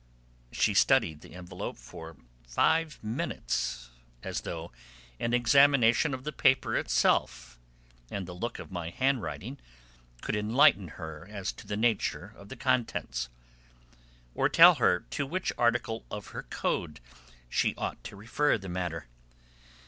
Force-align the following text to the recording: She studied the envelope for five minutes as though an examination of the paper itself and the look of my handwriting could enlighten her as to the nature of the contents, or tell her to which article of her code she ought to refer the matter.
She 0.51 0.73
studied 0.73 1.21
the 1.21 1.35
envelope 1.35 1.77
for 1.77 2.17
five 2.47 2.97
minutes 3.03 3.91
as 4.23 4.41
though 4.41 4.71
an 5.19 5.31
examination 5.31 6.15
of 6.15 6.23
the 6.23 6.31
paper 6.33 6.75
itself 6.75 7.59
and 8.09 8.25
the 8.25 8.33
look 8.33 8.57
of 8.57 8.71
my 8.71 8.89
handwriting 8.89 9.59
could 10.23 10.35
enlighten 10.35 10.87
her 10.97 11.27
as 11.29 11.51
to 11.51 11.67
the 11.67 11.77
nature 11.77 12.33
of 12.35 12.49
the 12.49 12.55
contents, 12.57 13.29
or 14.33 14.49
tell 14.49 14.73
her 14.81 15.01
to 15.11 15.27
which 15.27 15.53
article 15.55 16.03
of 16.09 16.29
her 16.29 16.47
code 16.49 16.99
she 17.47 17.75
ought 17.75 18.03
to 18.05 18.15
refer 18.15 18.57
the 18.57 18.69
matter. 18.69 19.05